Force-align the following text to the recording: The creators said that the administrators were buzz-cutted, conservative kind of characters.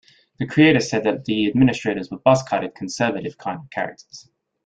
The 0.39 0.47
creators 0.47 0.89
said 0.89 1.03
that 1.03 1.25
the 1.25 1.47
administrators 1.47 2.09
were 2.09 2.17
buzz-cutted, 2.17 2.73
conservative 2.73 3.37
kind 3.37 3.59
of 3.59 3.69
characters. 3.69 4.27